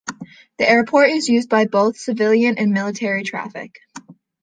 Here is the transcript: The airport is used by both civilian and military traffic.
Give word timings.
The 0.57 0.67
airport 0.67 1.11
is 1.11 1.29
used 1.29 1.47
by 1.47 1.65
both 1.67 1.95
civilian 1.95 2.57
and 2.57 2.71
military 2.71 3.21
traffic. 3.21 3.75